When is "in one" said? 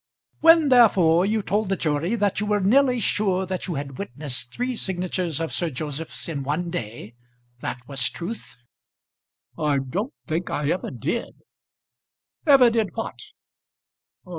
6.27-6.71